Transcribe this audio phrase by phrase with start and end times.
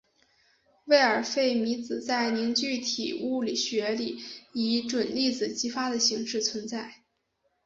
[0.85, 4.17] 魏尔费米子在凝聚体物理学里
[4.51, 7.03] 以准粒子激发的形式存在。